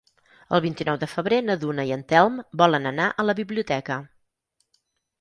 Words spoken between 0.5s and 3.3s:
El vint-i-nou de febrer na Duna i en Telm volen anar a